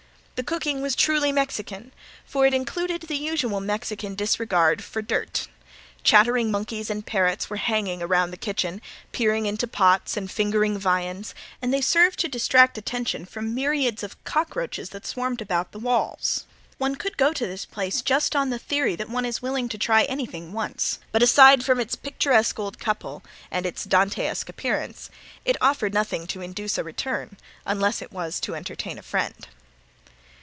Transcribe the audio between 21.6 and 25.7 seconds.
from its picturesque old couple, and its Dantesque appearance, it